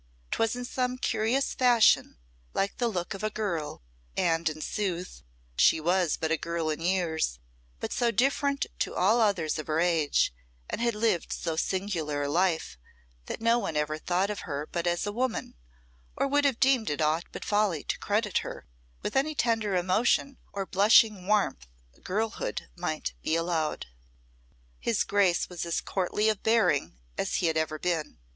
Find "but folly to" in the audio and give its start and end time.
17.31-17.99